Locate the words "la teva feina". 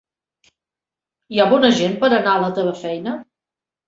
2.45-3.15